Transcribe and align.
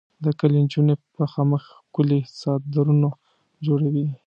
د 0.23 0.25
کلي 0.39 0.57
انجونې 0.61 0.95
په 1.15 1.23
خامک 1.31 1.63
ښکلي 1.73 2.19
څادرونه 2.39 3.09
جوړوي. 3.65 4.07